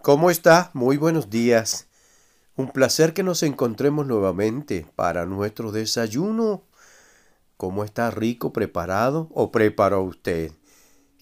[0.00, 0.70] ¿Cómo está?
[0.74, 1.88] Muy buenos días.
[2.54, 6.62] Un placer que nos encontremos nuevamente para nuestro desayuno.
[7.56, 10.52] ¿Cómo está rico preparado o preparó usted?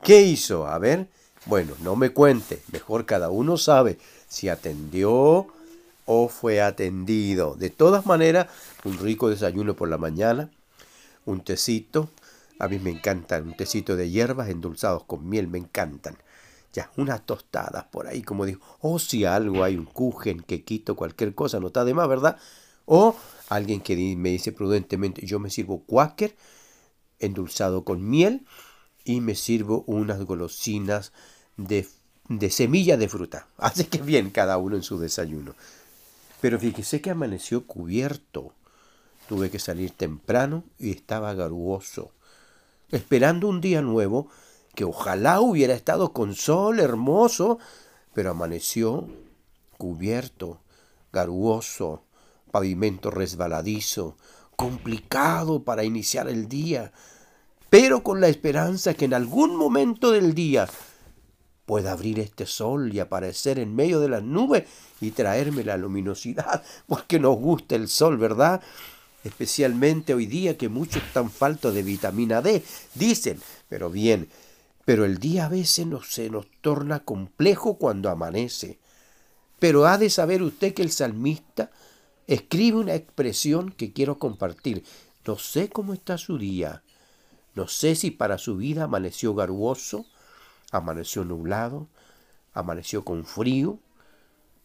[0.03, 0.67] ¿Qué hizo?
[0.67, 1.09] A ver.
[1.47, 2.63] Bueno, no me cuente.
[2.71, 3.99] Mejor cada uno sabe
[4.29, 5.47] si atendió
[6.05, 7.55] o fue atendido.
[7.55, 8.49] De todas maneras,
[8.85, 10.51] un rico desayuno por la mañana,
[11.25, 12.11] un tecito.
[12.59, 16.19] A mí me encantan un tecito de hierbas endulzados con miel, me encantan
[16.97, 21.61] unas tostadas por ahí, como digo, o si algo hay un kuchen, quito cualquier cosa,
[21.61, 22.39] no está de más, ¿verdad?
[22.85, 23.17] O
[23.49, 26.37] alguien que me dice prudentemente, yo me sirvo quaker
[27.19, 28.47] endulzado con miel
[29.05, 31.13] y me sirvo unas golosinas
[31.57, 31.89] de,
[32.29, 33.49] de semilla de fruta.
[33.57, 35.55] Así que bien cada uno en su desayuno.
[36.41, 38.53] Pero fíjese que amaneció cubierto.
[39.29, 42.13] Tuve que salir temprano y estaba garuoso,
[42.93, 44.29] esperando un día nuevo
[44.77, 47.59] que ojalá hubiera estado con sol hermoso,
[48.15, 49.09] pero amaneció
[49.79, 50.61] cubierto,
[51.13, 52.05] garuoso,
[52.53, 54.17] pavimento resbaladizo,
[54.55, 56.93] complicado para iniciar el día,
[57.71, 60.69] pero con la esperanza que en algún momento del día
[61.65, 64.65] pueda abrir este sol y aparecer en medio de las nubes
[65.01, 68.61] y traerme la luminosidad, porque nos gusta el sol, ¿verdad?
[69.25, 72.63] Especialmente hoy día que muchos están faltos de vitamina D,
[72.95, 74.29] dicen, pero bien,
[74.87, 78.79] pero el día a veces se nos torna complejo cuando amanece.
[79.59, 81.73] Pero ha de saber usted que el salmista
[82.29, 84.85] escribe una expresión que quiero compartir.
[85.27, 86.85] No sé cómo está su día.
[87.57, 90.07] No sé si para su vida amaneció garuoso,
[90.71, 91.89] amaneció nublado,
[92.55, 93.81] amaneció con frío,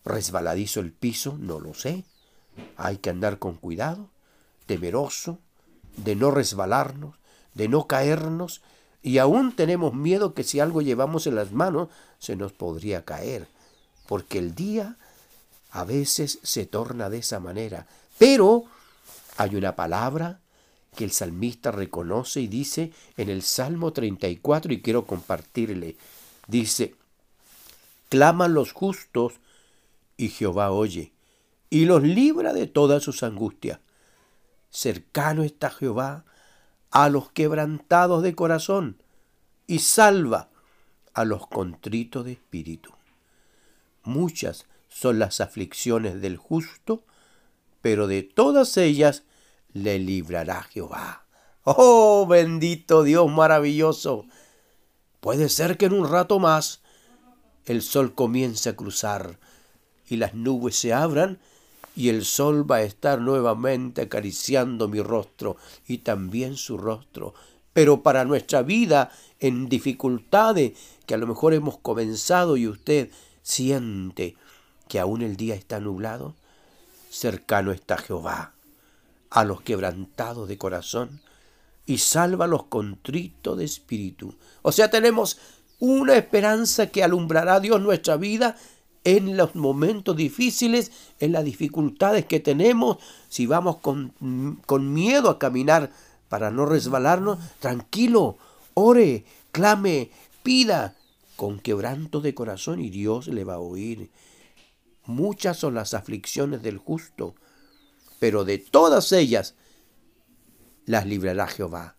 [0.06, 2.06] resbaladizo el piso, no lo sé.
[2.78, 4.12] Hay que andar con cuidado,
[4.68, 5.40] temeroso,
[5.98, 7.16] de no resbalarnos,
[7.56, 8.62] de no caernos
[9.04, 13.48] y aún tenemos miedo que si algo llevamos en las manos se nos podría caer,
[14.08, 14.98] porque el día
[15.72, 17.88] a veces se torna de esa manera.
[18.18, 18.66] Pero
[19.38, 20.40] hay una palabra
[20.96, 25.96] que el salmista reconoce y dice en el Salmo 34 y quiero compartirle.
[26.48, 26.96] Dice,
[28.10, 29.34] claman los justos
[30.18, 31.14] y Jehová oye
[31.72, 33.80] y los libra de todas sus angustias.
[34.70, 36.26] Cercano está Jehová
[36.92, 39.02] a los quebrantados de corazón
[39.66, 40.50] y salva
[41.14, 42.92] a los contritos de espíritu.
[44.04, 47.04] Muchas son las aflicciones del justo,
[47.82, 49.24] pero de todas ellas
[49.74, 51.26] le librará Jehová.
[51.64, 54.26] Oh, bendito Dios maravilloso.
[55.20, 56.82] Puede ser que en un rato más
[57.66, 59.40] el sol comience a cruzar
[60.10, 61.40] y las nubes se abran
[61.96, 65.58] y el sol va a estar nuevamente acariciando mi rostro
[65.88, 67.34] y también su rostro.
[67.74, 70.74] Pero para nuestra vida en dificultades
[71.06, 73.10] que a lo mejor hemos comenzado y usted
[73.42, 74.36] siente
[74.88, 76.36] que aún el día está nublado,
[77.10, 78.54] cercano está Jehová
[79.30, 81.22] a los quebrantados de corazón
[81.86, 84.36] y salva a los contritos de espíritu.
[84.62, 85.40] O sea, tenemos
[85.80, 88.56] una esperanza que alumbrará a Dios nuestra vida
[89.04, 92.98] en los momentos difíciles, en las dificultades que tenemos,
[93.30, 94.14] si vamos con,
[94.66, 95.92] con miedo a caminar
[96.30, 98.38] para no resbalarnos, tranquilo,
[98.74, 100.12] ore, clame,
[100.44, 100.96] pida
[101.36, 104.12] con quebranto de corazón y Dios le va a oír.
[105.06, 107.36] Muchas son las aflicciones del justo,
[108.20, 109.56] pero de todas ellas
[110.86, 111.96] las librará Jehová.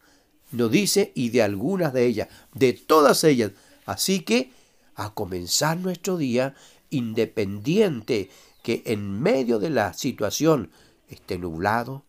[0.53, 3.53] No dice y de algunas de ellas, de todas ellas.
[3.87, 4.53] Así que
[4.95, 6.55] a comenzar nuestro día
[6.93, 8.31] independiente
[8.63, 10.71] que en medio de la situación
[11.09, 12.05] esté nublado,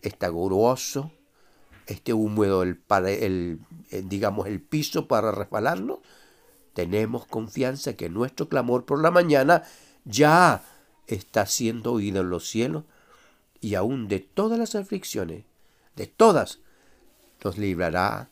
[0.00, 1.12] esté gruoso,
[1.86, 3.60] esté húmedo el, el,
[4.08, 5.98] digamos, el piso para resbalarnos,
[6.72, 9.64] tenemos confianza que nuestro clamor por la mañana
[10.04, 10.62] ya
[11.06, 12.84] está siendo oído en los cielos
[13.60, 15.44] y aún de todas las aflicciones,
[15.96, 16.60] de todas,
[17.42, 18.30] nos librará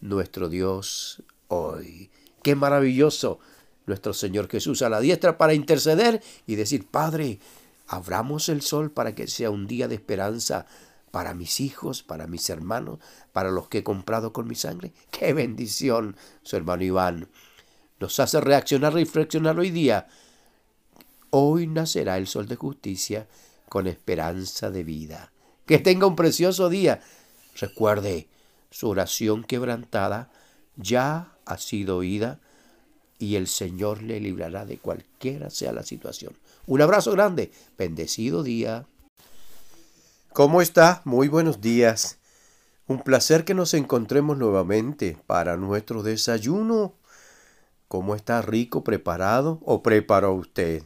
[0.00, 2.10] nuestro Dios hoy.
[2.42, 3.38] Qué maravilloso
[3.86, 7.40] nuestro Señor Jesús a la diestra para interceder y decir, Padre,
[7.86, 10.66] abramos el sol para que sea un día de esperanza
[11.10, 12.98] para mis hijos, para mis hermanos,
[13.32, 14.92] para los que he comprado con mi sangre.
[15.10, 16.16] ¡Qué bendición!
[16.42, 17.28] Su hermano Iván
[18.00, 20.08] nos hace reaccionar, reflexionar hoy día.
[21.30, 23.28] Hoy nacerá el sol de justicia
[23.68, 25.32] con esperanza de vida.
[25.66, 27.00] Que tenga un precioso día.
[27.60, 28.28] Recuerde,
[28.70, 30.30] su oración quebrantada
[30.76, 32.40] ya ha sido oída
[33.22, 36.34] y el Señor le librará de cualquiera sea la situación.
[36.66, 38.84] Un abrazo grande, bendecido día.
[40.32, 41.02] ¿Cómo está?
[41.04, 42.18] Muy buenos días.
[42.88, 46.94] Un placer que nos encontremos nuevamente para nuestro desayuno.
[47.86, 50.82] ¿Cómo está rico preparado o preparó usted?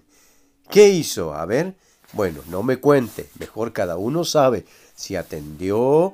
[0.68, 1.32] ¿Qué hizo?
[1.32, 1.74] A ver.
[2.12, 3.30] Bueno, no me cuente.
[3.38, 6.12] Mejor cada uno sabe si atendió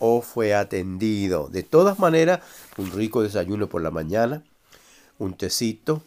[0.00, 1.46] o fue atendido.
[1.46, 2.40] De todas maneras,
[2.78, 4.42] un rico desayuno por la mañana,
[5.22, 6.02] un tecito.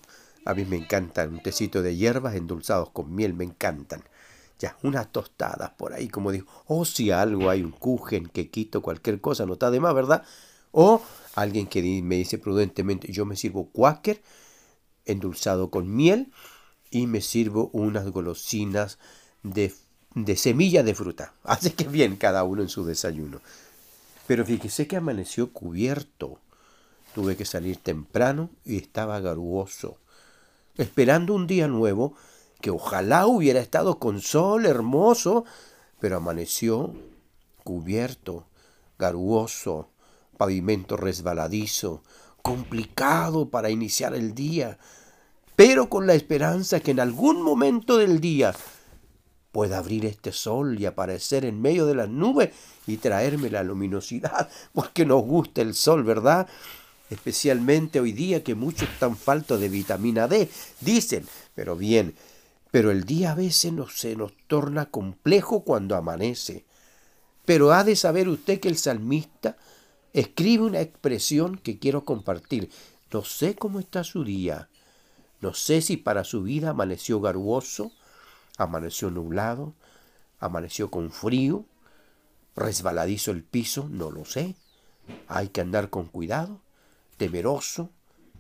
[0.45, 4.03] A mí me encantan un tecito de hierbas endulzados con miel, me encantan.
[4.59, 6.47] Ya, unas tostadas por ahí, como digo.
[6.67, 10.23] O si algo hay, un kuchen, quito cualquier cosa, no está de más, ¿verdad?
[10.71, 11.01] O
[11.35, 14.21] alguien que me dice prudentemente, yo me sirvo quaker
[15.05, 16.31] endulzado con miel
[16.91, 18.97] y me sirvo unas golosinas
[19.43, 19.73] de,
[20.13, 21.33] de semilla de fruta.
[21.43, 23.41] Así que bien cada uno en su desayuno.
[24.27, 26.39] Pero fíjese que amaneció cubierto.
[27.15, 29.99] Tuve que salir temprano y estaba garuoso,
[30.75, 32.13] esperando un día nuevo
[32.59, 35.45] que ojalá hubiera estado con sol hermoso,
[36.01, 36.93] pero amaneció
[37.63, 38.47] cubierto,
[38.99, 39.87] garuoso,
[40.37, 42.03] pavimento resbaladizo,
[42.41, 44.77] complicado para iniciar el día,
[45.55, 48.53] pero con la esperanza que en algún momento del día
[49.53, 52.49] pueda abrir este sol y aparecer en medio de las nubes
[52.85, 56.49] y traerme la luminosidad, porque nos gusta el sol, ¿verdad?
[57.09, 60.49] Especialmente hoy día que muchos están faltos de vitamina D,
[60.81, 62.15] dicen, pero bien,
[62.71, 66.65] pero el día a veces no, se nos torna complejo cuando amanece.
[67.45, 69.55] Pero ha de saber usted que el salmista
[70.13, 72.69] escribe una expresión que quiero compartir.
[73.13, 74.67] No sé cómo está su día.
[75.41, 77.91] No sé si para su vida amaneció garuoso,
[78.57, 79.73] amaneció nublado,
[80.39, 81.65] amaneció con frío,
[82.55, 84.55] resbaladizo el piso, no lo sé.
[85.27, 86.61] Hay que andar con cuidado,
[87.17, 87.89] temeroso,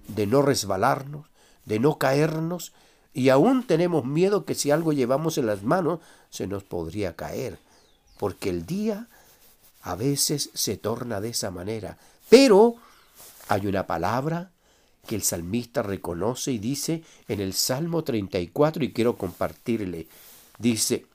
[0.07, 1.27] de no resbalarnos,
[1.65, 2.73] de no caernos,
[3.13, 5.99] y aún tenemos miedo que si algo llevamos en las manos
[6.29, 7.57] se nos podría caer,
[8.17, 9.07] porque el día
[9.81, 11.97] a veces se torna de esa manera.
[12.29, 12.75] Pero
[13.47, 14.51] hay una palabra
[15.07, 20.07] que el salmista reconoce y dice en el Salmo 34 y quiero compartirle.
[20.57, 21.05] Dice,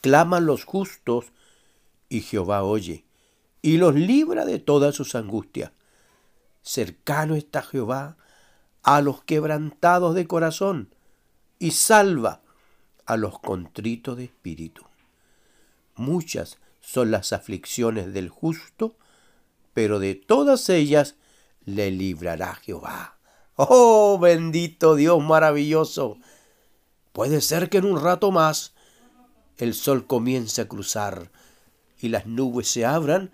[0.00, 1.26] claman los justos
[2.08, 3.04] y Jehová oye
[3.62, 5.72] y los libra de todas sus angustias.
[6.66, 8.16] Cercano está Jehová
[8.82, 10.92] a los quebrantados de corazón
[11.60, 12.42] y salva
[13.06, 14.82] a los contritos de espíritu.
[15.94, 18.96] Muchas son las aflicciones del justo,
[19.74, 21.14] pero de todas ellas
[21.64, 23.16] le librará Jehová.
[23.54, 26.18] Oh, bendito Dios maravilloso.
[27.12, 28.74] Puede ser que en un rato más
[29.56, 31.30] el sol comience a cruzar
[32.00, 33.30] y las nubes se abran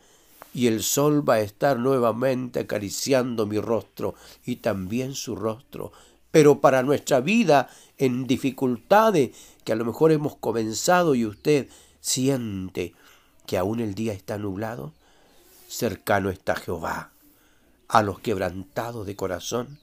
[0.55, 4.15] y el sol va a estar nuevamente acariciando mi rostro
[4.45, 5.93] y también su rostro.
[6.31, 7.69] Pero para nuestra vida
[7.99, 9.31] en dificultades
[9.65, 11.69] que a lo mejor hemos comenzado y usted
[12.01, 12.95] siente
[13.47, 14.93] que aún el día está nublado,
[15.69, 17.11] cercano está Jehová
[17.89, 19.79] a los quebrantados de corazón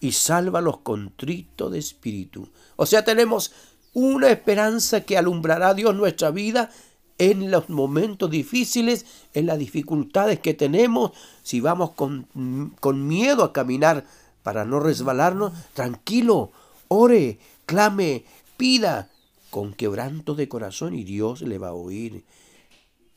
[0.00, 2.48] y salva a los contritos de espíritu.
[2.76, 3.52] O sea, tenemos
[3.94, 6.70] una esperanza que alumbrará Dios nuestra vida
[7.18, 9.04] en los momentos difíciles,
[9.34, 11.12] en las dificultades que tenemos,
[11.42, 14.06] si vamos con, con miedo a caminar
[14.42, 16.52] para no resbalarnos, tranquilo,
[16.86, 18.24] ore, clame,
[18.56, 19.10] pida
[19.50, 22.24] con quebranto de corazón y Dios le va a oír.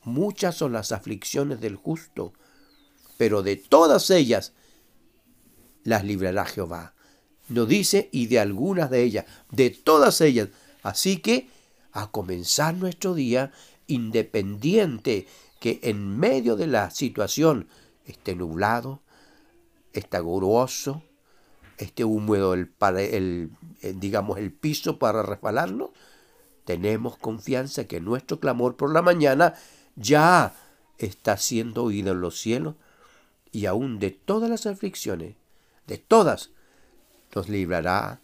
[0.04, 2.32] Muchas son las aflicciones del justo,
[3.16, 4.52] pero de todas ellas
[5.84, 6.94] las librará Jehová.
[7.48, 10.48] No dice, y de algunas de ellas, de todas ellas.
[10.82, 11.48] Así que
[11.92, 13.52] a comenzar nuestro día
[13.86, 15.26] independiente
[15.60, 17.68] que en medio de la situación
[18.04, 19.02] esté nublado,
[19.92, 21.02] esté gruoso,
[21.78, 25.90] esté húmedo el, el, el, digamos el piso para resbalarnos,
[26.64, 29.54] tenemos confianza que nuestro clamor por la mañana
[29.96, 30.54] ya
[30.98, 32.76] está siendo oído en los cielos
[33.50, 35.36] y aún de todas las aflicciones,
[35.86, 36.50] de todas,
[37.34, 38.20] nos librará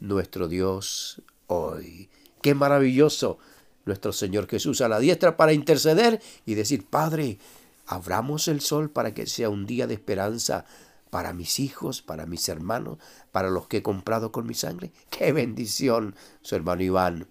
[0.00, 2.08] nuestro Dios hoy.
[2.42, 3.38] Qué maravilloso
[3.84, 7.38] nuestro Señor Jesús a la diestra para interceder y decir, Padre,
[7.86, 10.64] abramos el sol para que sea un día de esperanza
[11.10, 12.98] para mis hijos, para mis hermanos,
[13.30, 14.92] para los que he comprado con mi sangre.
[15.10, 17.28] Qué bendición, su hermano Iván.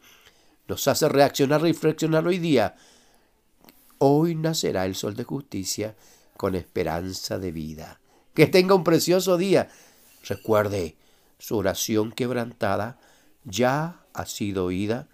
[0.67, 2.75] Nos hace reaccionar, reflexionar hoy día
[4.05, 5.95] Hoy nacerá el sol de justicia
[6.35, 8.01] con esperanza de vida.
[8.33, 9.69] Que tenga un precioso día.
[10.27, 10.97] Recuerde,
[11.39, 12.99] su oración quebrantada
[13.45, 15.07] ya ha sido oída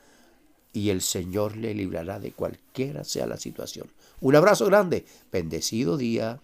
[0.74, 3.88] y el Señor le librará de cualquiera sea la situación.
[4.22, 6.40] Un abrazo grande, bendecido día.